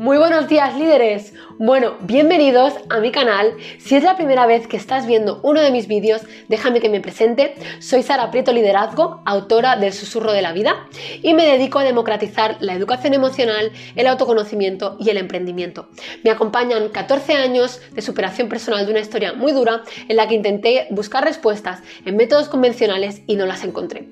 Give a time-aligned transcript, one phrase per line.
[0.00, 1.34] Muy buenos días líderes.
[1.58, 3.52] Bueno, bienvenidos a mi canal.
[3.76, 7.02] Si es la primera vez que estás viendo uno de mis vídeos, déjame que me
[7.02, 7.54] presente.
[7.80, 10.86] Soy Sara Prieto Liderazgo, autora del Susurro de la Vida
[11.22, 15.90] y me dedico a democratizar la educación emocional, el autoconocimiento y el emprendimiento.
[16.24, 20.34] Me acompañan 14 años de superación personal de una historia muy dura en la que
[20.34, 24.08] intenté buscar respuestas en métodos convencionales y no las encontré.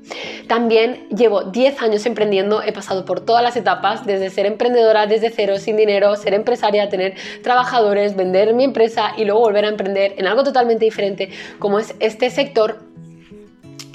[0.49, 5.31] También llevo 10 años emprendiendo, he pasado por todas las etapas, desde ser emprendedora desde
[5.31, 10.15] cero, sin dinero, ser empresaria, tener trabajadores, vender mi empresa y luego volver a emprender
[10.19, 12.81] en algo totalmente diferente como es este sector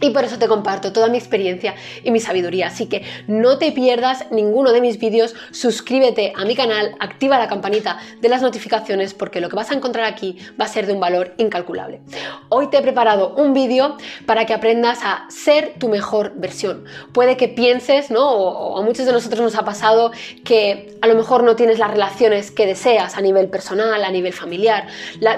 [0.03, 2.67] y por eso te comparto toda mi experiencia y mi sabiduría.
[2.67, 7.47] Así que no te pierdas ninguno de mis vídeos, suscríbete a mi canal, activa la
[7.47, 10.93] campanita de las notificaciones porque lo que vas a encontrar aquí va a ser de
[10.93, 12.01] un valor incalculable.
[12.49, 16.83] Hoy te he preparado un vídeo para que aprendas a ser tu mejor versión.
[17.13, 18.29] Puede que pienses, ¿no?
[18.29, 20.11] O, a muchos de nosotros nos ha pasado
[20.43, 24.33] que a lo mejor no tienes las relaciones que deseas a nivel personal, a nivel
[24.33, 24.87] familiar,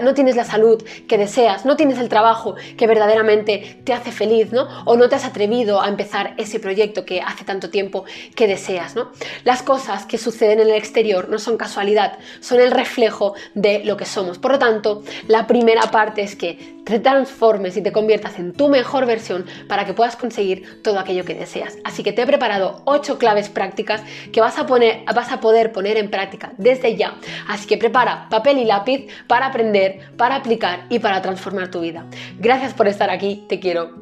[0.01, 4.54] no tienes la salud que deseas, no tienes el trabajo que verdaderamente te hace feliz,
[4.57, 8.95] o no te has atrevido a empezar ese proyecto que hace tanto tiempo que deseas.
[9.43, 13.97] Las cosas que suceden en el exterior no son casualidad, son el reflejo de lo
[13.97, 14.37] que somos.
[14.37, 18.69] Por lo tanto, la primera parte es que te transformes y te conviertas en tu
[18.69, 21.77] mejor versión para que puedas conseguir todo aquello que deseas.
[21.83, 25.71] Así que te he preparado 8 claves prácticas que vas a, poner, vas a poder
[25.71, 27.15] poner en práctica desde ya.
[27.47, 32.05] Así que prepara papel y lápiz para aprender, para aplicar y para transformar tu vida.
[32.39, 33.95] Gracias por estar aquí, te quiero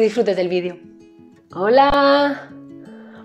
[0.00, 0.76] disfrutes del vídeo.
[1.54, 2.50] Hola.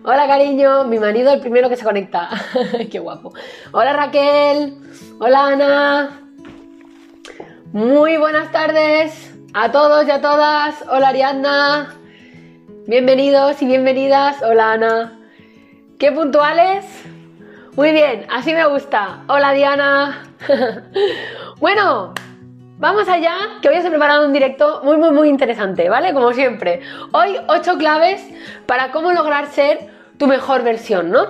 [0.05, 2.29] Hola cariño, mi marido el primero que se conecta.
[2.91, 3.33] Qué guapo.
[3.71, 4.75] Hola Raquel.
[5.19, 6.21] Hola Ana.
[7.71, 10.83] Muy buenas tardes a todos y a todas.
[10.89, 11.95] Hola Ariadna.
[12.87, 14.41] Bienvenidos y bienvenidas.
[14.43, 15.19] Hola Ana.
[15.99, 16.85] ¿Qué puntuales?
[17.75, 19.23] Muy bien, así me gusta.
[19.27, 20.23] Hola Diana.
[21.59, 22.13] bueno,
[22.83, 26.13] Vamos allá, que hoy os he preparado un directo muy, muy, muy interesante, ¿vale?
[26.13, 26.81] Como siempre.
[27.13, 28.21] Hoy, 8 claves
[28.65, 29.87] para cómo lograr ser
[30.17, 31.25] tu mejor versión, ¿no?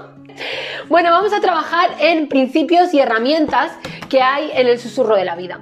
[0.89, 3.71] Bueno, vamos a trabajar en principios y herramientas
[4.09, 5.59] que hay en el susurro de la vida.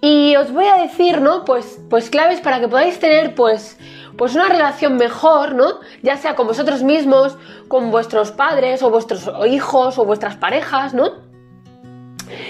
[0.00, 1.44] Y os voy a decir, ¿no?
[1.44, 3.80] Pues, pues claves para que podáis tener, pues,
[4.16, 5.80] pues una relación mejor, ¿no?
[6.04, 7.36] Ya sea con vosotros mismos,
[7.66, 11.32] con vuestros padres o vuestros hijos o vuestras parejas, ¿no?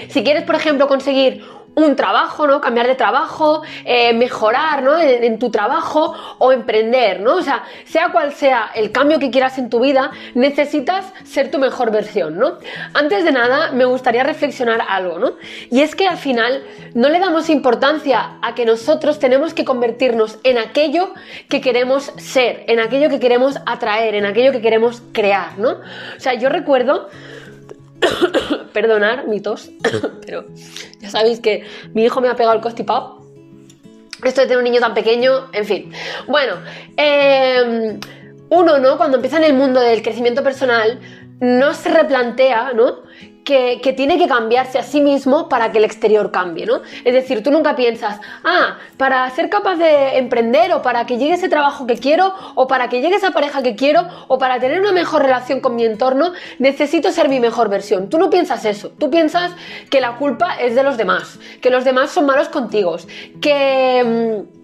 [0.09, 1.43] Si quieres, por ejemplo, conseguir
[1.75, 2.61] un trabajo, ¿no?
[2.61, 4.99] Cambiar de trabajo, eh, mejorar, ¿no?
[4.99, 7.35] En, tu trabajo o emprender, ¿no?
[7.35, 11.57] O sea, sea cual sea el cambio que quieras en tu vida, necesitas ser tu
[11.57, 12.57] mejor versión, ¿no?
[12.93, 15.33] Antes de nada, me gustaría reflexionar algo, ¿no?
[15.71, 16.63] Y es que al final
[16.93, 21.13] no le damos importancia a que nosotros tenemos que convertirnos en aquello
[21.49, 25.71] que queremos ser, en aquello que queremos atraer, en aquello que queremos crear, ¿no?
[25.71, 27.09] O sea, yo recuerdo
[28.73, 29.71] perdonar mi tos,
[30.25, 30.45] pero
[30.99, 33.21] ya sabéis que mi hijo me ha pegado el constipado.
[34.23, 35.91] Esto de tener un niño tan pequeño, en fin.
[36.27, 36.55] Bueno,
[36.95, 37.99] em,
[38.49, 38.97] uno, ¿no?
[38.97, 40.99] Cuando empieza en el mundo del crecimiento personal,
[41.39, 43.03] no se replantea, ¿no?
[43.43, 46.81] Que, tiene que cambiarse a sí mismo para que el exterior cambie, ¿no?
[47.03, 51.33] Es decir, tú nunca piensas, ah, para ser capaz de emprender o para que llegue
[51.33, 54.79] ese trabajo que quiero o para que llegue esa pareja que quiero o para tener
[54.79, 58.09] una mejor relación con mi entorno, necesito ser mi mejor versión.
[58.09, 59.51] Tú no piensas eso, tú piensas
[59.89, 62.97] que la culpa es de los demás, que los demás son malos contigo,
[63.41, 64.62] que...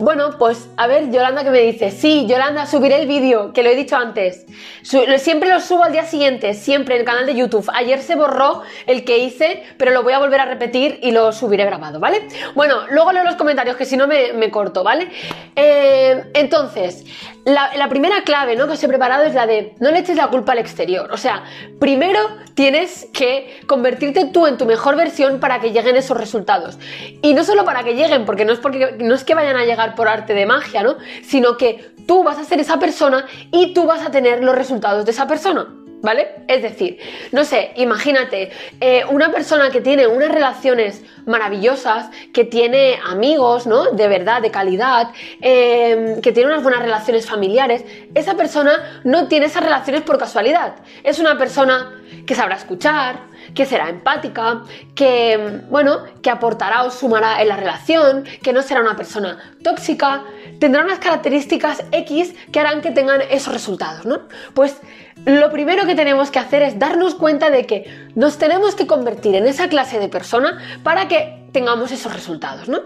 [0.00, 3.68] Bueno, pues a ver, Yolanda que me dice, sí, Yolanda, subiré el vídeo, que lo
[3.68, 4.46] he dicho antes.
[4.82, 7.68] siempre lo subo al día siguiente, siempre en el canal de YouTube.
[7.74, 11.32] Ayer se borró el que hice, pero lo voy a volver a repetir y lo
[11.32, 12.26] subiré grabado, ¿vale?
[12.54, 15.10] Bueno, luego leo los comentarios, que si no me, corto, ¿vale?
[15.54, 17.04] Eh, entonces,
[17.44, 18.66] la, primera clave ¿no?
[18.66, 21.10] que os he preparado es la de no le eches la culpa al exterior.
[21.12, 21.44] O sea,
[21.78, 22.20] primero
[22.54, 26.78] tienes que convertirte tú en tu mejor versión para que lleguen esos resultados.
[27.22, 29.64] Y no solo para que lleguen, porque no es, porque, no es que vayan a
[29.64, 30.96] llegar por arte de magia, ¿no?
[31.22, 35.04] Sino que tú vas a ser esa persona y tú vas a tener los resultados
[35.04, 35.68] de esa persona.
[36.02, 36.28] ¿Vale?
[36.48, 36.98] Es decir,
[37.30, 43.90] no sé, imagínate, eh, una persona que tiene unas relaciones maravillosas, que tiene amigos, ¿no?
[43.90, 45.10] De verdad, de calidad,
[45.42, 47.84] em, que tiene unas buenas relaciones familiares,
[48.14, 50.76] esa persona no tiene esas relaciones por casualidad.
[51.04, 53.20] Es una persona que sabrá escuchar,
[53.54, 54.62] que será empática,
[54.94, 60.24] que, bueno, que aportará o sumará en la relación, que no será una persona tóxica,
[60.58, 64.28] tendrá unas características X que harán que tengan esos resultados, ¿no?
[64.54, 64.76] Pues
[65.24, 69.34] lo primero que tenemos que hacer es darnos cuenta de que nos tenemos que convertir
[69.34, 72.80] en esa clase de persona para que tengamos esos resultados, ¿no?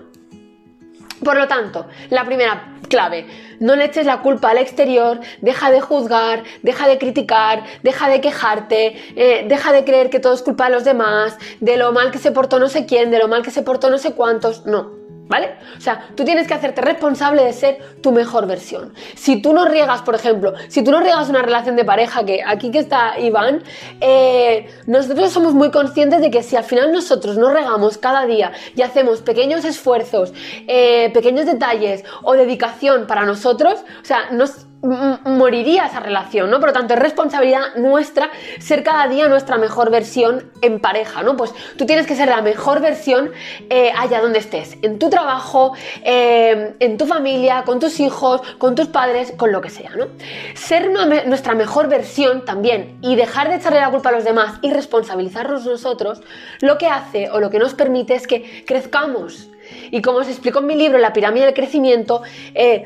[1.23, 3.27] Por lo tanto, la primera clave.
[3.61, 8.21] No le eches la culpa al exterior, deja de juzgar, deja de criticar, deja de
[8.21, 12.11] quejarte, eh, deja de creer que todo es culpa de los demás, de lo mal
[12.11, 14.67] que se portó no sé quién, de lo mal que se portó no sé cuántos.
[14.67, 15.04] No.
[15.26, 15.55] ¿Vale?
[15.76, 18.93] O sea, tú tienes que hacerte responsable de ser tu mejor versión.
[19.15, 22.43] Si tú no riegas, por ejemplo, si tú no riegas una relación de pareja, que
[22.44, 23.62] aquí que está Iván,
[24.03, 28.53] eh, nosotros somos muy conscientes de que si al final nosotros no regamos cada día
[28.76, 30.35] y hacemos pequeños esfuerzos,
[30.67, 36.61] eh, pequeños detalles o dedicación para nosotros, o sea, nos moriría esa relación, ¿no?
[36.61, 41.37] Por lo tanto, es responsabilidad nuestra ser cada día nuestra mejor versión en pareja, ¿no?
[41.37, 43.31] Pues tú tienes que ser la mejor versión
[43.71, 45.73] eh, allá donde estés, en tu trabajo,
[46.05, 50.07] eh, en tu familia, con tus hijos, con tus padres, con lo que sea, ¿no?
[50.55, 50.91] Ser
[51.27, 55.65] nuestra mejor versión también y dejar de echarle la culpa a los demás y responsabilizarnos
[55.65, 56.21] nosotros,
[56.61, 59.49] lo que hace o lo que nos permite es que crezcamos.
[59.91, 62.23] Y como os explico en mi libro, La pirámide del crecimiento,
[62.55, 62.85] eh,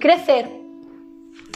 [0.00, 0.60] crecer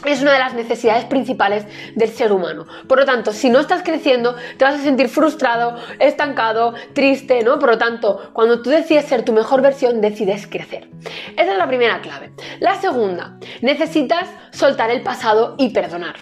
[0.04, 2.66] es una de las necesidades principales del ser humano.
[2.86, 7.58] Por lo tanto, si no estás creciendo, te vas a sentir frustrado, estancado, triste, ¿no?
[7.58, 10.88] Por lo tanto, cuando tú decides ser tu mejor versión, decides crecer.
[11.36, 12.32] Esa es la primera clave.
[12.60, 16.16] La segunda, necesitas soltar el pasado y perdonar.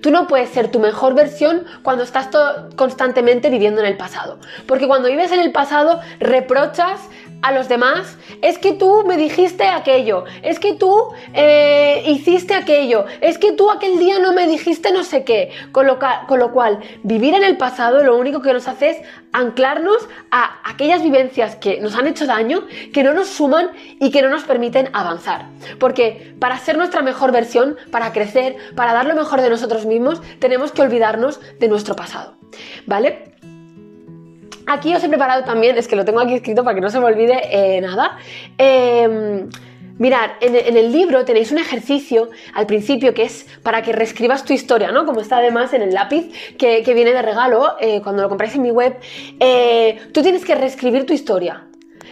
[0.00, 2.30] Tú no puedes ser tu mejor versión cuando estás
[2.76, 4.38] constantemente viviendo en el pasado.
[4.66, 7.00] Porque cuando vives en el pasado, reprochas,
[7.42, 13.04] a los demás, es que tú me dijiste aquello, es que tú eh, hiciste aquello,
[13.20, 15.50] es que tú aquel día no me dijiste no sé qué.
[15.72, 18.98] Con lo, con lo cual, vivir en el pasado lo único que nos hace es
[19.32, 24.22] anclarnos a aquellas vivencias que nos han hecho daño, que no nos suman y que
[24.22, 25.46] no nos permiten avanzar.
[25.78, 30.22] Porque para ser nuestra mejor versión, para crecer, para dar lo mejor de nosotros mismos,
[30.38, 32.36] tenemos que olvidarnos de nuestro pasado.
[32.86, 33.35] ¿Vale?
[34.66, 36.98] Aquí os he preparado también, es que lo tengo aquí escrito para que no se
[36.98, 38.18] me olvide eh, nada.
[38.58, 39.46] Eh,
[39.98, 44.52] Mirad, en, el libro tenéis un ejercicio al principio que es para que reescribas tu
[44.52, 45.06] historia, ¿no?
[45.06, 48.62] Como está además en el lápiz que, viene de regalo eh, cuando lo compráis en
[48.62, 48.98] mi web.
[49.40, 51.66] Eh, tú tienes que reescribir tu historia.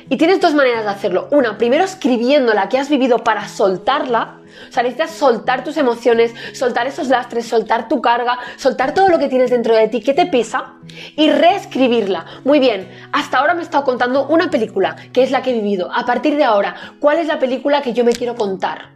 [0.08, 1.28] Y tienes dos maneras de hacerlo.
[1.30, 6.34] Una, primero escribiendo la que has vivido para soltarla o sea, necesitas soltar tus emociones,
[6.52, 10.14] soltar esos lastres, soltar tu carga, soltar todo lo que tienes dentro de ti que
[10.14, 10.74] te pesa
[11.16, 12.24] y reescribirla.
[12.44, 15.54] Muy bien, hasta ahora me he estado contando una película, que es la que he
[15.54, 15.90] vivido.
[15.92, 18.94] A partir de ahora, ¿cuál es la película que yo me quiero contar?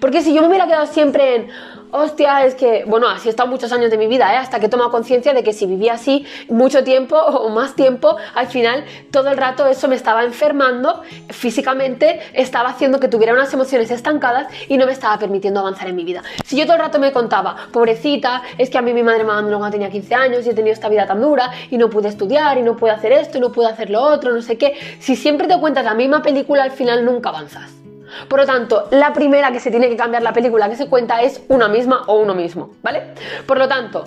[0.00, 1.48] Porque si yo me hubiera quedado siempre en,
[1.94, 4.36] hostia, es que, bueno, así he estado muchos años de mi vida, ¿eh?
[4.36, 8.16] hasta que he tomado conciencia de que si vivía así mucho tiempo o más tiempo,
[8.34, 13.52] al final todo el rato eso me estaba enfermando físicamente, estaba haciendo que tuviera unas
[13.54, 16.22] emociones estancadas y no me estaba permitiendo avanzar en mi vida.
[16.44, 19.30] Si yo todo el rato me contaba, pobrecita, es que a mí mi madre me
[19.30, 22.08] abandonó cuando tenía 15 años y he tenido esta vida tan dura y no pude
[22.08, 24.74] estudiar y no pude hacer esto y no pude hacer lo otro, no sé qué,
[24.98, 27.83] si siempre te cuentas la misma película, al final nunca avanzas.
[28.28, 31.22] Por lo tanto, la primera que se tiene que cambiar la película que se cuenta
[31.22, 33.02] es una misma o uno mismo, ¿vale?
[33.46, 34.04] Por lo tanto,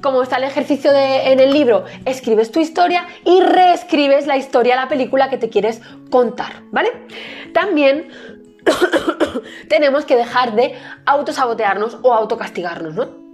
[0.00, 4.88] como está el ejercicio en el libro, escribes tu historia y reescribes la historia, la
[4.88, 5.80] película que te quieres
[6.10, 6.90] contar, ¿vale?
[7.52, 8.08] También
[9.68, 10.74] tenemos que dejar de
[11.04, 13.28] autosabotearnos o autocastigarnos, ¿no?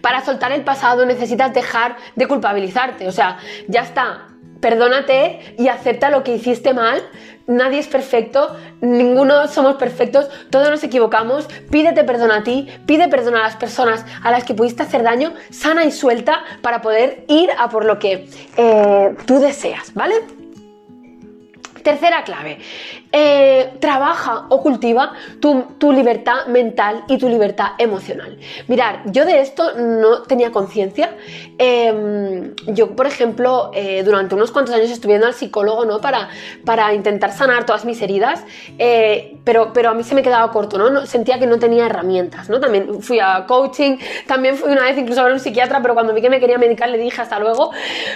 [0.00, 4.28] Para soltar el pasado necesitas dejar de culpabilizarte, o sea, ya está,
[4.60, 7.02] perdónate y acepta lo que hiciste mal.
[7.46, 11.48] Nadie es perfecto, ninguno somos perfectos, todos nos equivocamos.
[11.70, 15.32] Pídete perdón a ti, pide perdón a las personas a las que pudiste hacer daño,
[15.50, 20.41] sana y suelta para poder ir a por lo que eh, tú deseas, ¿vale?
[21.82, 22.58] Tercera clave,
[23.10, 28.38] eh, trabaja o cultiva tu, libertad mental y tu libertad emocional.
[28.68, 31.16] Mirar, yo de esto no tenía conciencia.
[31.58, 36.00] Em, yo, por ejemplo, eh, durante unos cuantos años estuve yendo al psicólogo ¿no?
[36.00, 36.28] para,
[36.64, 38.44] para intentar sanar todas mis heridas,
[38.78, 41.04] eh, pero, pero a mí se me quedaba corto, ¿no?
[41.06, 42.60] Sentía que no tenía herramientas, ¿no?
[42.60, 46.14] También fui a coaching, también fui una vez incluso a ver un psiquiatra, pero cuando
[46.14, 47.70] vi que me quería medicar le dije hasta luego.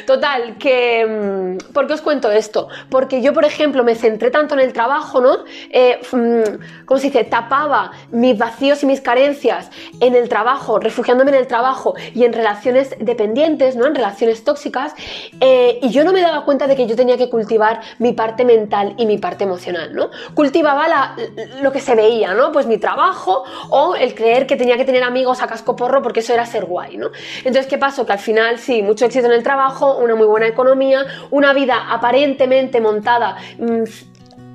[0.06, 1.00] Total, que...
[1.00, 2.68] Em, ¿Por qué os cuento esto?
[2.88, 5.44] Porque yo, por ejemplo, me centré tanto en el trabajo, ¿no?
[5.70, 7.25] Eh, mm, ¿Cómo se dice?
[7.25, 9.70] Tapaba mis vacíos y mis carencias
[10.00, 13.86] en el trabajo, refugiándome en el trabajo y en relaciones dependientes, ¿no?
[13.86, 14.94] En relaciones tóxicas.
[15.40, 18.44] Eh, y yo no me daba cuenta de que yo tenía que cultivar mi parte
[18.44, 20.10] mental y mi parte emocional, ¿no?
[20.34, 21.16] Cultivaba
[21.62, 22.52] lo que se veía, ¿no?
[22.52, 26.20] Pues mi trabajo o el creer que tenía que tener amigos a casco porro porque
[26.20, 27.10] eso era ser guay, ¿no?
[27.38, 28.06] Entonces, ¿qué pasó?
[28.06, 31.86] Que al final, sí, mucho éxito en el trabajo, una muy buena economía, una vida
[31.90, 33.84] aparentemente montada mm,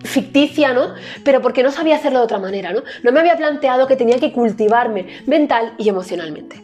[0.03, 0.93] ficticia, ¿no?
[1.23, 2.83] Pero porque no sabía hacerlo de otra manera, ¿no?
[3.03, 6.63] No me había planteado que tenía que cultivarme mental y emocionalmente.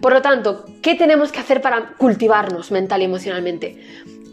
[0.00, 3.84] Por lo tanto, ¿qué tenemos que hacer para cultivarnos mental y emocionalmente?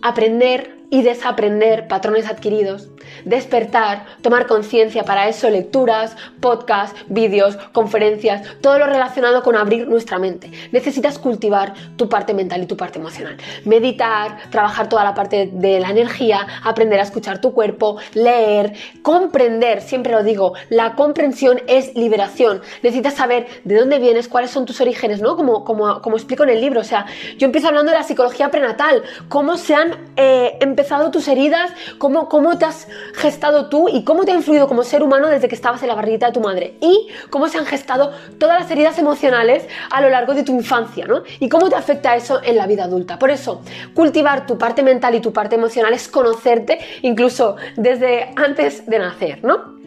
[0.02, 2.90] Aprender y desaprender patrones adquiridos,
[3.26, 10.18] despertar, tomar conciencia, para eso lecturas, podcasts, vídeos, conferencias, todo lo relacionado con abrir nuestra
[10.18, 10.52] mente.
[10.72, 13.38] Necesitas cultivar tu parte mental y tu parte emocional.
[13.66, 19.82] Meditar, trabajar toda la parte de la energía, aprender a escuchar tu cuerpo, leer, comprender,
[19.82, 22.62] siempre lo digo, la comprensión es liberación.
[22.82, 25.36] Necesitas saber de dónde vienes, cuáles son tus orígenes, ¿no?
[25.36, 27.06] Como, como, como explico en el libro, o sea,
[27.38, 32.30] yo empiezo hablando de la psicología prenatal, cómo se han eh, empezado tus heridas, cómo,
[32.30, 35.56] cómo te has gestado tú y cómo te ha influido como ser humano desde que
[35.56, 39.00] estabas en la barriguita de tu madre y cómo se han gestado todas las heridas
[39.00, 41.24] emocionales a lo largo de tu infancia, ¿no?
[41.40, 43.18] Y cómo te afecta eso en la vida adulta.
[43.18, 43.64] Por eso,
[43.96, 49.44] cultivar tu parte mental y tu parte emocional es conocerte incluso desde antes de nacer,
[49.44, 49.80] ¿no?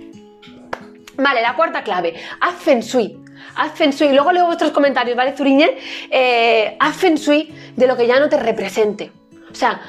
[1.17, 3.17] Vale, la cuarta clave, haz feng shui.
[3.55, 4.13] Haz feng shui.
[4.13, 5.79] Luego leo vuestros comentarios, ¿vale, Zuriñe?
[6.11, 9.13] Eh, haz feng shui de lo que ya no te represente.
[9.51, 9.81] O sea,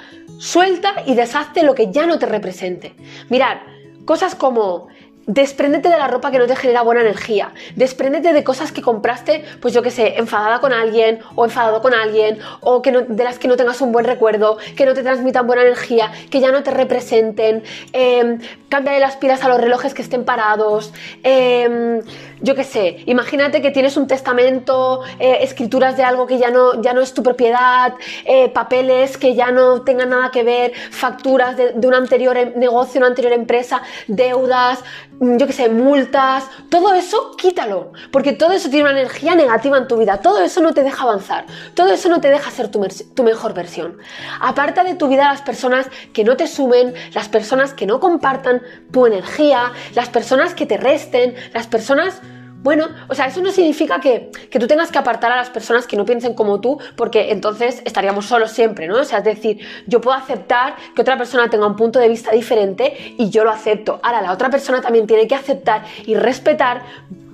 [0.42, 2.96] suelta y deshazte lo que ya no te represente.
[3.30, 3.58] Mirad,
[4.06, 4.88] cosas como
[5.28, 7.52] Despréndete de la ropa que no te genera buena energía.
[7.76, 11.94] Despréndete de cosas que compraste, pues yo que sé, enfadada con alguien o enfadado con
[11.94, 15.46] alguien o que de las que no tengas un buen recuerdo, que no te transmitan
[15.46, 17.64] buena energía, que ya no te representen.
[17.94, 20.92] Eh, cambia de las pilas a los relojes que estén parados.
[21.22, 22.02] Em,
[22.42, 26.82] yo qué sé, imagínate que tienes un testamento, eh, escrituras de algo que ya no,
[26.82, 27.94] ya no es tu propiedad,
[28.26, 33.00] eh, papeles que ya no tengan nada que ver, facturas de, un anterior em, negocio,
[33.00, 34.84] una anterior empresa, deudas,
[35.22, 39.78] Mm, yo qué sé, multas, todo eso quítalo, porque todo eso tiene una energía negativa
[39.78, 41.46] en tu vida, todo eso no te deja avanzar,
[41.76, 42.84] todo eso no te deja ser tu,
[43.14, 44.00] tu mejor versión.
[44.40, 48.64] Aparta de tu vida las personas que no te sumen, las personas que no compartan
[48.92, 52.20] tu energía, las personas que te resten, las personas
[52.64, 55.98] bueno, o sea, eso no significa que, tú tengas que apartar a las personas que
[55.98, 59.00] no piensen como tú, porque entonces estaríamos solos siempre, ¿no?
[59.00, 62.32] O sea, es decir, yo puedo aceptar que otra persona tenga un punto de vista
[62.32, 64.00] diferente y yo lo acepto.
[64.04, 66.84] Ahora, la otra persona también tiene que aceptar y respetar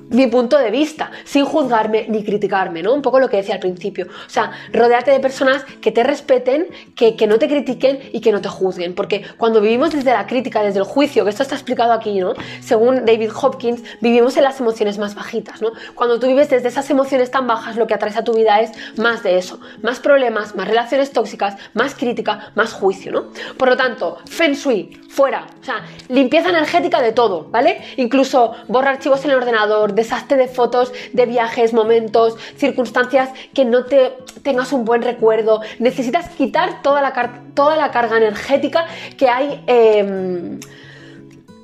[0.09, 2.93] mi punto de vista, sin juzgarme ni criticarme, ¿no?
[2.93, 4.07] Un poco lo que decía al principio.
[4.07, 8.31] O sea, rodeate de personas que te respeten, que, que, no te critiquen y que
[8.31, 8.95] no te juzguen.
[8.95, 12.33] Porque cuando vivimos desde la crítica, desde el juicio, que esto está explicado aquí, ¿no?
[12.61, 15.71] Según David Hopkins, vivimos en las emociones más bajitas, ¿no?
[15.95, 18.71] Cuando tú vives desde esas emociones tan bajas, lo que atraes a tu vida es
[18.97, 19.59] más de eso.
[19.81, 23.25] Más problemas, más relaciones tóxicas, más crítica, más juicio, ¿no?
[23.57, 25.47] Por lo tanto, Feng Shui, fuera.
[25.61, 27.81] O sea, limpieza energética de todo, ¿vale?
[27.97, 33.85] Incluso borra archivos en el ordenador, deshazte de fotos de viajes, momentos, circunstancias que no
[33.85, 35.61] te tengas un buen recuerdo.
[35.79, 38.85] Necesitas quitar toda la, toda la carga energética
[39.17, 39.63] que hay.
[39.67, 40.59] Em,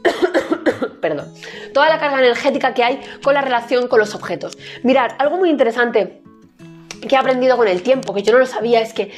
[1.02, 1.34] perdón,
[1.74, 4.58] toda la carga energética que hay con la relación con los objetos.
[4.84, 6.22] Mirad, algo muy interesante
[7.08, 9.12] que he aprendido con el tiempo, que yo no lo sabía, es que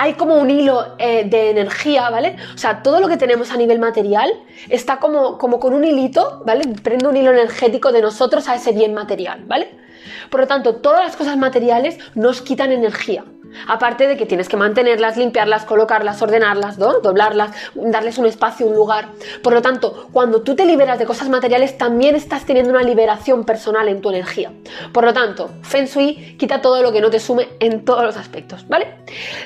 [0.00, 2.36] hay como un hilo eh, de energía, ¿vale?
[2.54, 4.30] O sea, todo lo que tenemos a nivel material
[4.68, 6.62] está como, como con un hilito, ¿vale?
[6.84, 9.87] Prende un hilo energético de nosotros a ese bien material, ¿vale?
[10.30, 13.24] Por lo tanto, todas las cosas materiales nos quitan energía.
[13.66, 19.08] Aparte de que tienes que mantenerlas, limpiarlas, colocarlas, ordenarlas, doblarlas, darles un espacio, un lugar.
[19.42, 23.44] Por lo tanto, cuando tú te liberas de cosas materiales, también estás teniendo una liberación
[23.44, 24.52] personal en tu energía.
[24.92, 28.16] Por lo tanto, Feng Shui quita todo lo que no te sume en todos los
[28.16, 28.94] aspectos, ¿vale?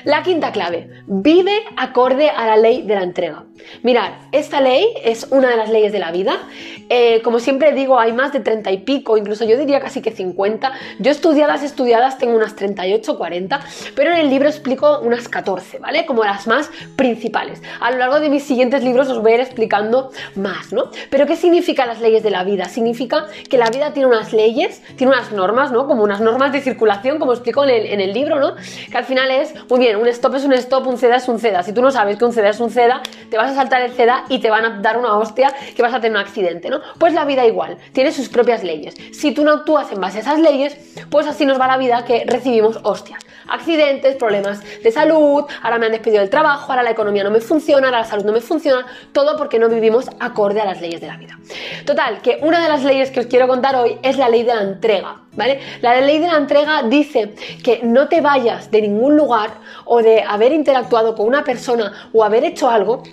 [0.03, 3.45] La quinta clave, vive acorde a la ley de la entrega.
[3.81, 6.37] Mirad, esta ley es una de las leyes de la vida.
[6.89, 10.11] Eh, como siempre digo, hay más de 30 y pico, incluso yo diría casi que
[10.11, 10.52] 50.
[10.99, 13.59] Yo estudiadas, estudiadas, tengo unas 38, 40
[13.95, 16.05] pero en el libro explico unas 14, ¿vale?
[16.05, 17.61] Como las más principales.
[17.79, 20.89] A lo largo de mis siguientes libros os voy a ir explicando más, ¿no?
[21.09, 22.65] Pero ¿qué significan las leyes de la vida?
[22.65, 25.87] Significa que la vida tiene unas leyes, tiene unas normas, ¿no?
[25.87, 28.55] Como unas normas de circulación, como explico en el, en el libro, ¿no?
[28.89, 31.39] Que al final es, muy bien, un stop es un stop, un ceda es un
[31.39, 31.63] ceda.
[31.63, 33.91] Si tú no sabes que un ceda es un ceda, te vas a saltar el
[33.91, 36.81] ceda y te van a dar una hostia que vas a tener un accidente, ¿no?
[36.97, 38.95] Pues la vida igual, tiene sus propias leyes.
[39.11, 40.77] Si tú no actúas en base a esas leyes,
[41.09, 43.19] pues así nos va la vida que recibimos hostias.
[43.47, 47.41] Accidentes problemas de salud, ahora me han despedido del trabajo, ahora la economía no me
[47.41, 51.01] funciona, ahora la salud no me funciona, todo porque no vivimos acorde a las leyes
[51.01, 51.37] de la vida.
[51.85, 54.55] Total, que una de las leyes que os quiero contar hoy es la ley de
[54.55, 55.59] la entrega, ¿vale?
[55.81, 59.51] La ley de la entrega dice que no te vayas de ningún lugar
[59.85, 63.03] o de haber interactuado con una persona o haber hecho algo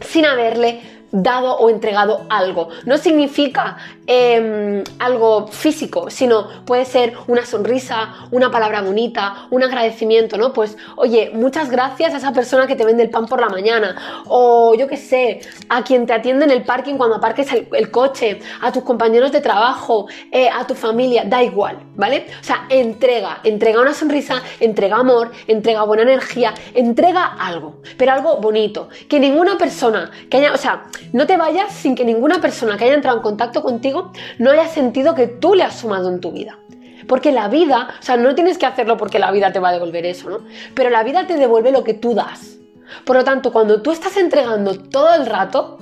[0.00, 2.68] sin haberle dado o entregado algo.
[2.84, 10.36] No significa em, algo físico, sino puede ser una sonrisa, una palabra bonita, un agradecimiento,
[10.36, 10.52] ¿no?
[10.52, 14.24] Pues, oye, muchas gracias a esa persona que te vende el pan por la mañana,
[14.26, 18.40] o yo qué sé, a quien te atiende en el parking cuando aparques el, coche,
[18.60, 22.26] a tus compañeros de trabajo, eh, a tu familia, da igual, ¿vale?
[22.40, 28.36] O sea, entrega, entrega una sonrisa, entrega amor, entrega buena energía, entrega algo, pero algo
[28.36, 32.76] bonito, que ninguna persona que haya, o sea, no te vayas sin que ninguna persona
[32.76, 36.20] que haya entrado en contacto contigo no haya sentido que tú le has sumado en
[36.20, 36.58] tu vida.
[37.06, 39.72] Porque la vida, o sea, no tienes que hacerlo porque la vida te va a
[39.72, 40.40] devolver eso, ¿no?
[40.74, 42.58] Pero la vida te devuelve lo que tú das.
[43.04, 45.78] Por lo tanto, cuando tú estás entregando todo el rato,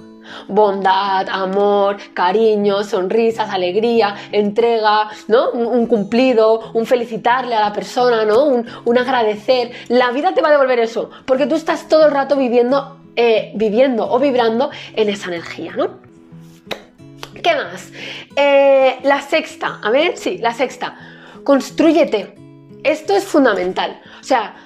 [0.49, 5.51] bondad, amor, cariño, sonrisas, alegría, entrega, ¿no?
[5.51, 8.45] Un, cumplido, un felicitarle a la persona, ¿no?
[8.45, 9.73] Un, agradecer.
[9.89, 13.53] La vida te va a devolver eso, porque tú estás todo el rato viviendo eh,
[13.55, 16.01] viviendo o vibrando en esa energía, ¿no?
[17.43, 17.91] ¿Qué más?
[18.37, 20.95] Eh, la sexta, a ver, sí, la sexta.
[21.43, 22.35] Construyete.
[22.85, 24.03] Esto es fundamental.
[24.21, 24.57] O sea,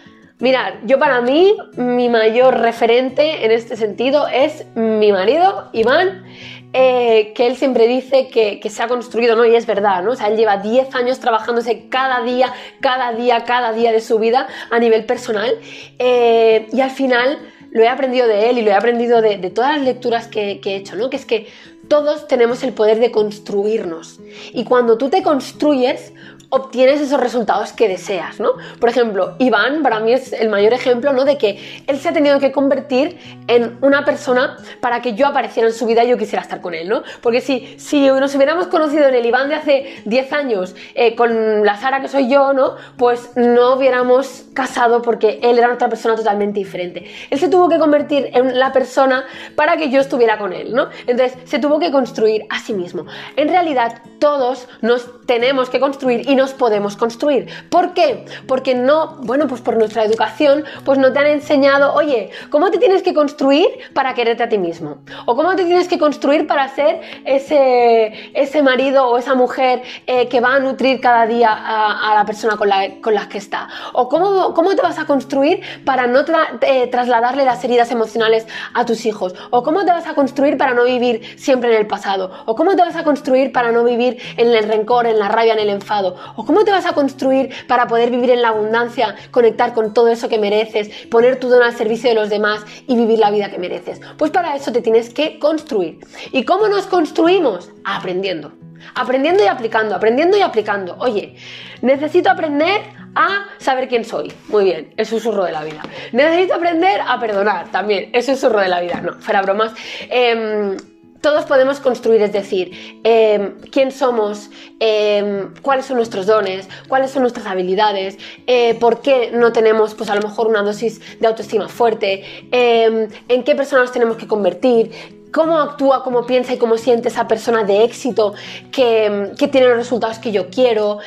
[0.40, 6.24] mirad, yo para mí, mi mayor referente en este sentido es mi marido, Iván.
[6.72, 9.44] Eh, que él siempre dice que, se ha construido, ¿no?
[9.44, 10.12] Y es verdad, ¿no?
[10.12, 14.18] O sea, él lleva 10 años trabajándose cada día, cada día, cada día de su
[14.18, 15.56] vida a nivel personal.
[15.98, 17.38] y al final
[17.70, 20.72] lo he aprendido de él y lo he aprendido de, todas las lecturas que, que
[20.72, 21.10] he hecho, ¿no?
[21.10, 21.46] Que es que
[21.88, 24.20] todos tenemos el poder de construirnos.
[24.52, 26.12] Y cuando tú te construyes,
[26.50, 28.50] obtienes esos resultados que deseas, ¿no?
[28.80, 31.24] Por ejemplo, Iván para mí es el mayor ejemplo, ¿no?
[31.24, 35.68] De que él se ha tenido que convertir en una persona para que yo apareciera
[35.68, 37.02] en su vida y yo quisiera estar con él, ¿no?
[37.22, 41.64] Porque si, si nos hubiéramos conocido en el Iván de hace 10 años eh, con
[41.64, 42.74] la Sara que soy yo, ¿no?
[42.96, 47.04] Pues no hubiéramos casado porque él era otra persona totalmente diferente.
[47.30, 50.88] Él se tuvo que convertir en la persona para que yo estuviera con él, ¿no?
[51.06, 53.06] Entonces se tuvo que construir a sí mismo.
[53.36, 57.48] En realidad todos nos tenemos que construir y nos podemos construir.
[57.68, 58.24] ¿Por qué?
[58.48, 62.78] Porque no, bueno, pues por nuestra educación, pues no te han enseñado, oye, ¿cómo te
[62.78, 64.98] tienes que construir para quererte a ti mismo?
[65.26, 70.28] ¿O cómo te tienes que construir para ser ese, ese marido o esa mujer eh,
[70.28, 73.68] que va a nutrir cada día a, la persona con la, con la, que está?
[73.92, 76.20] ¿O cómo, cómo te vas a construir para no
[76.62, 79.34] eh, trasladarle las heridas emocionales a tus hijos?
[79.50, 82.30] ¿O cómo te vas a construir para no vivir siempre en el pasado?
[82.46, 85.52] ¿O cómo te vas a construir para no vivir en el rencor, en la rabia,
[85.52, 86.16] en el enfado?
[86.36, 90.08] ¿O cómo te vas a construir para poder vivir en la abundancia, conectar con todo
[90.08, 93.50] eso que mereces, poner tu don al servicio de los demás y vivir la vida
[93.50, 94.00] que mereces?
[94.16, 95.98] Pues para eso te tienes que construir.
[96.32, 97.70] ¿Y cómo nos construimos?
[97.84, 98.52] Aprendiendo.
[98.94, 100.96] Aprendiendo y aplicando, aprendiendo y aplicando.
[100.98, 101.36] Oye,
[101.82, 102.82] necesito aprender
[103.14, 104.32] a saber quién soy.
[104.48, 105.82] Muy bien, el susurro de la vida.
[106.12, 109.00] Necesito aprender a perdonar también, el susurro de la vida.
[109.00, 109.72] No, fuera bromas.
[110.08, 110.76] Em,
[111.20, 117.22] todos podemos construir, es decir, em, quién somos, em, cuáles son nuestros dones, cuáles son
[117.22, 121.68] nuestras habilidades, eh, por qué no tenemos, pues a lo mejor una dosis de autoestima
[121.68, 127.08] fuerte, em, en qué personas tenemos que convertir, cómo actúa, cómo piensa y cómo siente
[127.08, 128.34] esa persona de éxito
[128.70, 130.98] que, tiene los resultados que yo quiero,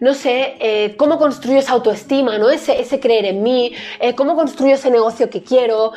[0.00, 2.50] no sé, eh, cómo construyo esa autoestima, ¿no?
[2.50, 5.92] ese, ese creer en mí, eh, cómo construyo ese negocio que quiero,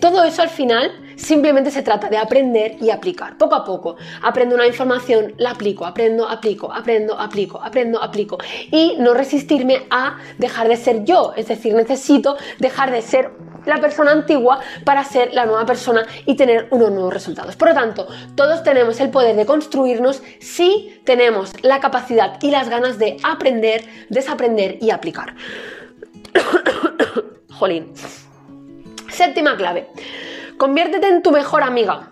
[0.00, 3.96] todo eso al final Simplemente se trata de aprender y aplicar, poco a poco.
[4.22, 8.38] Aprendo una información, la aplico, aprendo, aplico, aprendo, aplico, aprendo, aplico.
[8.70, 13.30] Y no resistirme a dejar de ser yo, es decir, necesito dejar de ser
[13.66, 17.56] la persona antigua para ser la nueva persona y tener unos nuevos resultados.
[17.56, 22.68] Por lo tanto, todos tenemos el poder de construirnos si tenemos la capacidad y las
[22.68, 25.34] ganas de aprender, desaprender y aplicar.
[27.50, 27.92] Jolín.
[29.10, 29.88] Séptima clave.
[30.56, 32.10] Conviértete en tu mejor amiga.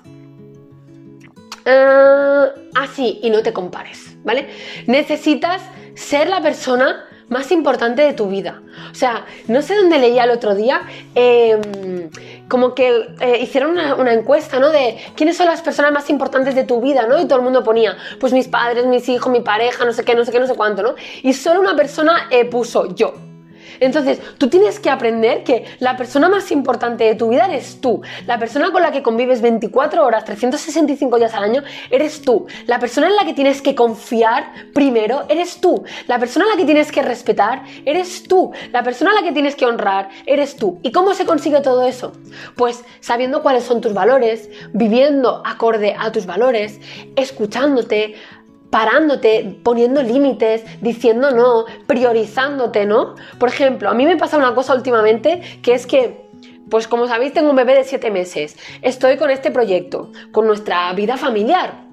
[1.65, 4.49] Eh, así y no te compares, ¿vale?
[4.87, 5.63] Necesitas
[5.95, 8.63] ser la persona más importante de tu vida.
[8.91, 10.83] O sea, no sé dónde leía el otro día,
[11.15, 12.11] em,
[12.49, 14.71] como que eh, hicieron una, encuesta, ¿no?
[14.71, 17.21] De quiénes son las personas más importantes de tu vida, ¿no?
[17.21, 20.15] Y todo el mundo ponía, pues mis padres, mis hijos, mi pareja, no sé qué,
[20.15, 20.95] no sé qué, no sé cuánto, ¿no?
[21.23, 23.32] Y solo una persona eh, puso yo.
[23.83, 28.01] Entonces, tú tienes que aprender que la persona más importante de tu vida eres tú.
[28.27, 32.47] La persona con la que convives 24 horas, 365 días al año, eres tú.
[32.67, 35.83] La persona en la que tienes que confiar primero, eres tú.
[36.07, 38.53] La persona en la que tienes que respetar, eres tú.
[38.71, 40.79] La persona a la que tienes que honrar, eres tú.
[40.85, 42.13] ¿Y cómo se consigue todo eso?
[42.57, 46.81] Pues sabiendo cuáles son tus valores, viviendo acorde a tus valores,
[47.17, 48.15] escuchándote,
[48.73, 53.17] parándote, poniendo límites, diciendo no, priorizándote, ¿no?
[53.39, 56.23] Por ejemplo, a mí me pasa una cosa últimamente que es que
[56.71, 60.91] pues como sabéis tengo un bebé de 7 meses, estoy con este proyecto, con nuestra
[60.95, 61.92] vida familiar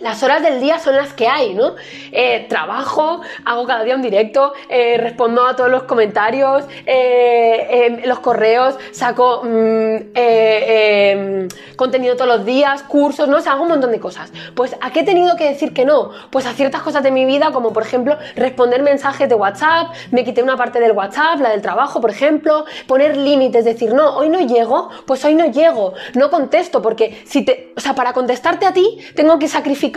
[0.00, 1.74] las horas del día son las que hay, ¿no?
[2.12, 8.00] Eh, trabajo, hago cada día un directo, eh, respondo a todos los comentarios, eh, em,
[8.04, 13.38] los correos, saco mm, em, contenido todos los días, cursos, ¿no?
[13.38, 14.32] O sea, hago un montón de cosas.
[14.54, 16.10] Pues, ¿a qué he tenido que decir que no?
[16.30, 20.24] Pues a ciertas cosas de mi vida, como por ejemplo responder mensajes de WhatsApp, me
[20.24, 24.28] quité una parte del WhatsApp, la del trabajo, por ejemplo, poner límites, decir, no, hoy
[24.28, 28.66] no llego, pues hoy no llego, no contesto, porque si te, o sea, para contestarte
[28.66, 29.87] a ti, tengo que sacrificar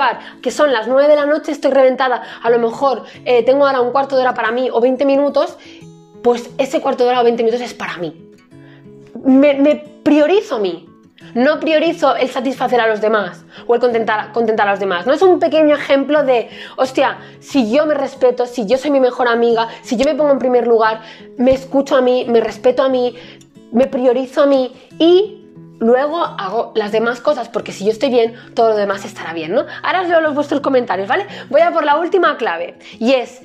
[0.42, 3.82] que son las 9 de la noche, estoy reventada, a lo mejor eh, tengo ahora
[3.82, 5.58] un cuarto de hora para mí o 20 minutos,
[6.22, 8.30] pues ese cuarto de hora o 20 minutos es para mí.
[9.24, 10.88] Me, priorizo a mí.
[11.36, 15.06] No priorizo el satisfacer a los demás o el contentar, contentar a los demás.
[15.06, 19.00] No es un pequeño ejemplo de, hostia, si yo me respeto, si yo soy mi
[19.00, 21.02] mejor amiga, si yo me pongo en primer lugar,
[21.38, 23.16] me escucho a mí, me respeto a mí,
[23.72, 25.41] me priorizo a mí y
[25.82, 29.52] luego hago las demás cosas porque si yo estoy bien, todo lo demás estará bien,
[29.54, 29.66] ¿no?
[29.84, 31.26] Ahora os leo los vuestros comentarios, ¿vale?
[31.50, 33.42] Voy a por la última clave y es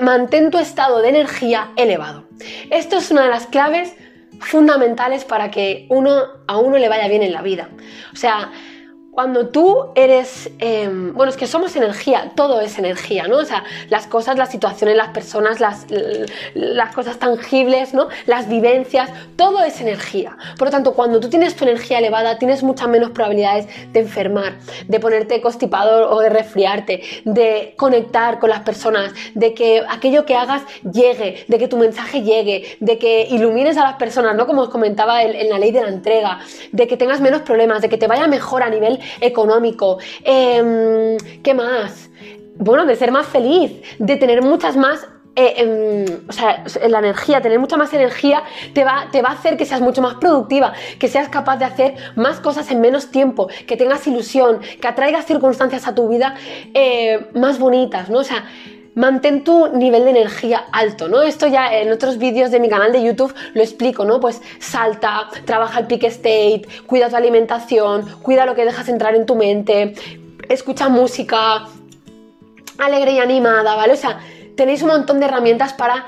[0.00, 2.24] mantén tu estado de energía elevado.
[2.70, 3.94] Esto es una de las claves
[4.40, 7.68] fundamentales para que uno a uno le vaya bien en la vida.
[8.12, 8.52] O sea,
[9.12, 13.36] cuando tú eres, em, bueno, es que somos energía, todo es energía, ¿no?
[13.36, 15.84] O sea, las cosas, las situaciones, las personas, las,
[16.54, 18.08] las cosas tangibles, ¿no?
[18.24, 20.38] Las vivencias, todo es energía.
[20.56, 24.54] Por lo tanto, cuando tú tienes tu energía elevada, tienes muchas menos probabilidades de enfermar,
[24.88, 30.36] de ponerte constipado o de resfriarte, de conectar con las personas, de que aquello que
[30.36, 34.46] hagas llegue, de que tu mensaje llegue, de que ilumines a las personas, ¿no?
[34.46, 36.38] Como os comentaba en la ley de la entrega,
[36.72, 39.98] de que tengas menos problemas, de que te vaya mejor a nivel económico.
[40.24, 42.10] Em, ¿Qué más?
[42.56, 47.40] Bueno, de ser más feliz, de tener muchas más eh, em, o sea, la energía,
[47.40, 48.42] tener mucha más energía
[48.74, 51.64] te va, te va a hacer que seas mucho más productiva, que seas capaz de
[51.64, 56.34] hacer más cosas en menos tiempo, que tengas ilusión, que atraigas circunstancias a tu vida
[56.74, 58.18] eh, más bonitas, ¿no?
[58.18, 58.44] O sea,
[58.94, 61.22] mantén tu nivel de energía alto, ¿no?
[61.22, 64.20] Esto ya en otros vídeos de mi canal de YouTube lo explico, ¿no?
[64.20, 69.26] Pues salta, trabaja el peak state, cuida tu alimentación, cuida lo que dejas entrar en
[69.26, 69.94] tu mente,
[70.48, 71.66] escucha música
[72.78, 73.94] alegre y animada, ¿vale?
[73.94, 74.20] O sea,
[74.56, 76.06] tenéis un montón de herramientas para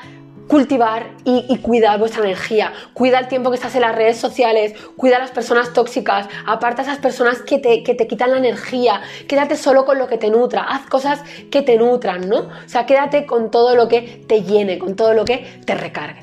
[0.49, 2.73] cultivar y, cuidar vuestra energía.
[2.93, 6.83] Cuida el tiempo que estás en las redes sociales, cuida a las personas tóxicas, aparta
[6.83, 10.19] a esas personas que te, que te quitan la energía, quédate solo con lo que
[10.19, 12.39] te nutra, haz cosas que te nutran, ¿no?
[12.39, 16.23] O sea, quédate con todo lo que te llene, con todo lo que te recargue.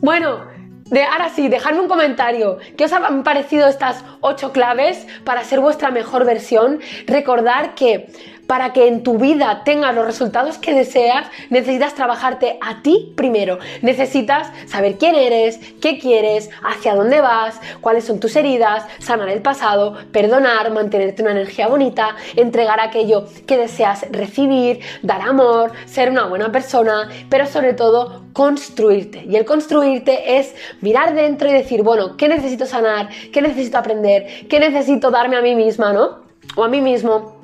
[0.00, 0.46] Bueno,
[0.90, 2.58] de, ahora sí, dejadme un comentario.
[2.76, 6.80] ¿Qué os han parecido estas ocho claves para ser vuestra mejor versión?
[7.06, 8.10] Recordar que
[8.48, 13.58] para que en tu vida tengas los resultados que deseas, necesitas trabajarte a ti primero.
[13.82, 19.42] Necesitas saber quién eres, qué quieres, hacia dónde vas, cuáles son tus heridas, sanar el
[19.42, 26.24] pasado, perdonar, mantenerte una energía bonita, entregar aquello que deseas recibir, dar amor, ser una
[26.24, 29.24] buena persona, pero sobre todo construirte.
[29.28, 33.10] Y el construirte es mirar dentro y decir, bueno, ¿qué necesito sanar?
[33.30, 34.48] ¿Qué necesito aprender?
[34.48, 36.20] ¿Qué necesito darme a mí misma, ¿no?
[36.56, 37.37] O a mí mismo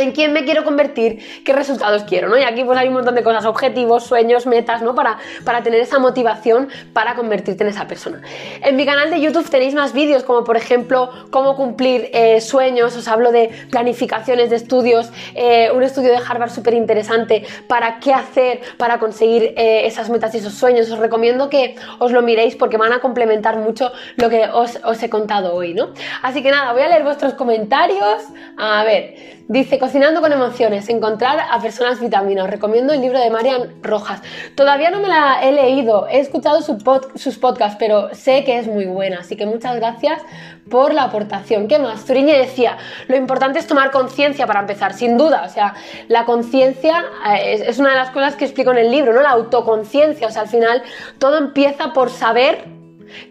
[0.00, 2.38] en quién me quiero convertir, qué resultados quiero, ¿no?
[2.38, 4.94] Y aquí pues hay un montón de cosas, objetivos, sueños, metas, ¿no?
[4.94, 8.22] Para, para tener esa motivación para convertirte en esa persona.
[8.62, 12.96] En mi canal de YouTube tenéis más vídeos, como por ejemplo, cómo cumplir eh, sueños,
[12.96, 18.12] os hablo de planificaciones de estudios, eh, un estudio de Harvard súper interesante para qué
[18.12, 20.90] hacer para conseguir eh, esas metas y esos sueños.
[20.90, 25.02] Os recomiendo que os lo miréis porque van a complementar mucho lo que os, os
[25.02, 25.90] he contado hoy, ¿no?
[26.22, 28.22] Así que nada, voy a leer vuestros comentarios.
[28.56, 32.48] A ver, dice Cocinando con emociones, encontrar a personas vitaminas.
[32.48, 34.22] Recomiendo el libro de Marian Rojas.
[34.54, 38.86] Todavía no me la he leído, he escuchado sus podcasts, pero sé que es muy
[38.86, 40.22] buena, así que muchas gracias
[40.70, 41.66] por la aportación.
[41.66, 42.06] ¿Qué más?
[42.06, 45.42] Zuriñe decía, lo importante es tomar conciencia para empezar, sin duda.
[45.44, 45.74] O sea,
[46.06, 49.22] la conciencia eh, es, es una de las cosas que explico en el libro, ¿no?
[49.22, 50.28] La autoconciencia.
[50.28, 50.84] O sea, al final
[51.18, 52.79] todo empieza por saber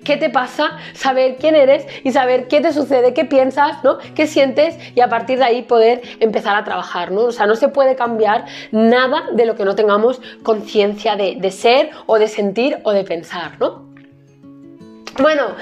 [0.03, 3.97] qué te pasa, saber quién eres y saber qué te sucede, qué piensas, ¿no?
[4.15, 7.11] qué sientes y a partir de ahí poder empezar a trabajar.
[7.11, 7.21] ¿no?
[7.21, 11.89] O sea, no se puede cambiar nada de lo que no tengamos conciencia de, ser
[12.05, 13.59] o de sentir o de pensar.
[13.59, 13.88] ¿no?
[15.17, 15.55] Bueno,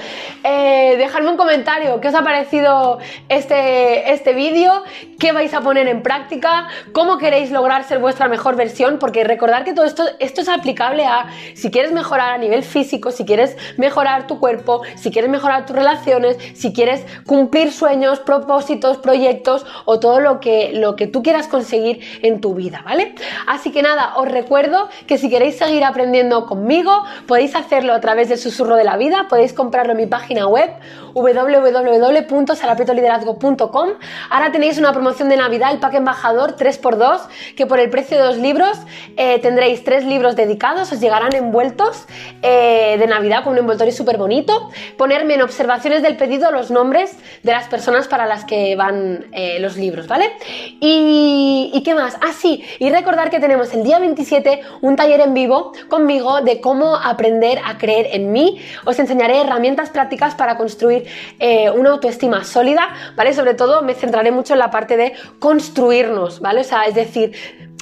[0.44, 2.00] eh, dejadme un comentario.
[2.00, 4.84] Qué os ha parecido este, este vídeo,
[5.18, 9.64] qué vais a poner en práctica, cómo queréis lograr ser vuestra mejor versión, porque recordad
[9.64, 13.56] que todo esto, esto es aplicable a si quieres mejorar a nivel físico, si quieres
[13.78, 19.98] mejorar tu cuerpo, si quieres mejorar tus relaciones, si quieres cumplir sueños, propósitos, proyectos o
[19.98, 23.14] todo lo que, lo que tú quieras conseguir en tu vida, ¿vale?
[23.46, 28.28] Así que nada, os recuerdo que si queréis seguir aprendiendo conmigo, podéis hacerlo a través
[28.28, 30.68] del susurro de la vida, podéis comprarlo en mi página web
[31.14, 33.90] www.sarapetoliderazgo.com.
[34.30, 37.20] Ahora tenéis una promoción de Navidad, el pack embajador 3x2,
[37.56, 38.76] que por el precio de dos libros
[39.16, 42.06] eh, tendréis tres libros dedicados, os llegarán envueltos
[42.42, 44.70] eh, de Navidad con un envoltorio súper bonito.
[44.96, 49.60] Ponerme en observaciones del pedido los nombres de las personas para las que van eh,
[49.60, 50.32] los libros, ¿vale?
[50.80, 52.16] Y, ¿Y qué más?
[52.22, 56.60] Ah, sí, y recordar que tenemos el día 27 un taller en vivo conmigo de
[56.60, 58.60] cómo aprender a creer en mí.
[58.84, 61.06] Os enseñaré herramientas prácticas para construir
[61.38, 63.32] eh, una autoestima sólida, ¿vale?
[63.34, 66.60] Sobre todo me centraré mucho en la parte de construirnos, ¿vale?
[66.60, 67.32] O sea, es decir,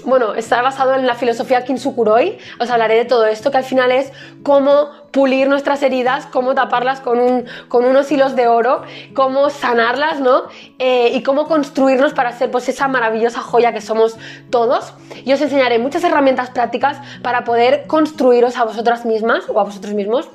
[0.06, 3.90] bueno, está basado en la filosofía Kinsukuroi, os hablaré de todo esto, que al final
[3.90, 4.12] es
[4.44, 8.82] cómo pulir nuestras heridas, cómo taparlas con, un, con unos hilos de oro,
[9.14, 10.44] cómo sanarlas, ¿no?
[10.78, 14.16] Eh, y cómo construirnos para ser pues esa maravillosa joya que somos
[14.48, 14.94] todos.
[15.24, 19.92] Y os enseñaré muchas herramientas prácticas para poder construiros a vosotras mismas o a vosotros
[19.94, 20.28] mismos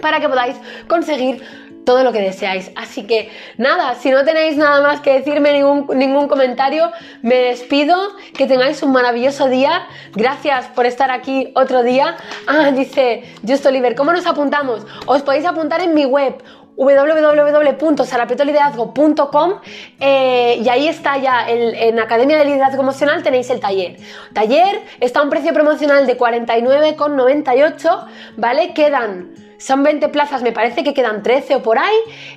[0.00, 0.56] para que podáis
[0.88, 1.42] conseguir
[1.84, 2.70] todo lo que deseáis.
[2.76, 7.96] Así que nada, si no tenéis nada más que decirme, ningún, ningún comentario, me despido,
[8.36, 9.86] que tengáis un maravilloso día.
[10.14, 12.16] Gracias por estar aquí otro día.
[12.46, 14.86] Ah, dice Just Oliver, ¿cómo nos apuntamos?
[15.06, 16.42] Os podéis apuntar en mi web
[16.76, 19.54] www.sarapetoliderazgo.com
[19.98, 23.98] eh, y ahí está ya, en Academia de Liderazgo Emocional tenéis el taller.
[24.32, 28.72] Taller está a un precio promocional de 49,98, ¿vale?
[28.72, 31.96] Quedan son 20 plazas, me parece que quedan 13 o por ahí.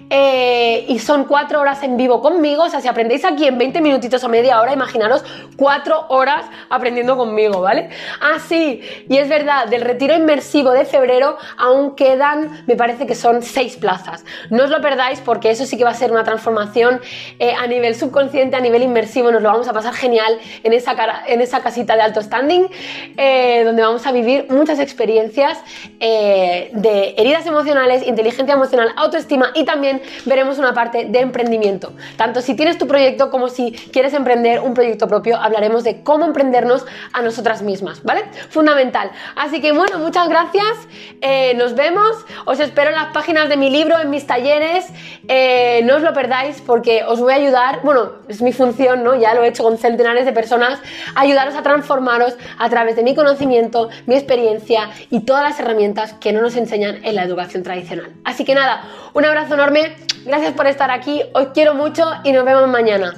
[0.09, 2.63] Eh, y son 4 horas en vivo conmigo.
[2.63, 5.23] O sea, si aprendéis aquí en 20 minutitos o media hora, imaginaros
[5.55, 7.89] 4 horas aprendiendo conmigo, ¿vale?
[8.19, 13.15] Ah, sí, y es verdad, del retiro inmersivo de febrero aún quedan, me parece que
[13.15, 14.25] son 6 plazas.
[14.49, 16.99] No os lo perdáis porque eso sí que va a ser una transformación
[17.39, 19.31] eh, a nivel subconsciente, a nivel inmersivo.
[19.31, 20.93] Nos lo vamos a pasar genial en esa,
[21.27, 22.67] en esa casita de alto standing,
[23.15, 25.57] eh, donde vamos a vivir muchas experiencias
[25.99, 31.93] de heridas emocionales, inteligencia emocional, autoestima y también veremos una parte de emprendimiento.
[32.17, 36.26] Tanto si tienes tu proyecto como si quieres emprender un proyecto propio, hablaremos de cómo
[36.26, 38.23] emprendernos a nosotras mismas, ¿vale?
[38.49, 39.12] Fundamental.
[39.36, 40.88] Así que bueno, muchas gracias,
[41.21, 44.88] eh, nos vemos, os espero en las páginas de mi libro, en mis talleres,
[45.28, 49.15] eh, no os lo perdáis porque os voy a ayudar, bueno, es mi función, ¿no?
[49.15, 50.80] Ya lo he hecho con centenares de personas,
[51.15, 56.34] ayudaros a transformaros a través de mi conocimiento, mi experiencia y todas las herramientas que
[56.34, 58.13] no nos enseñan en la educación tradicional.
[58.23, 62.45] Así que nada, un abrazo enorme, gracias por estar aquí, os quiero mucho y nos
[62.45, 63.13] vemos mañana.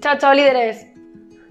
[0.00, 0.91] Chao, chao líderes.